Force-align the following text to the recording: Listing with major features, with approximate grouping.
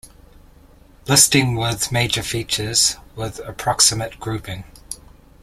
Listing 1.07 1.53
with 1.53 1.91
major 1.91 2.23
features, 2.23 2.95
with 3.15 3.37
approximate 3.47 4.19
grouping. 4.19 4.63